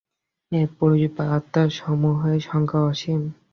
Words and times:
এই 0.51 0.65
পুরুষ 0.75 1.03
বা 1.15 1.23
আত্মা-সমূহের 1.37 2.39
সংখ্যা 2.49 2.81
অসীম। 2.91 3.21